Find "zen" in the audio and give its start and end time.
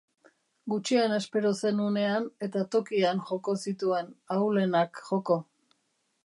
1.61-1.83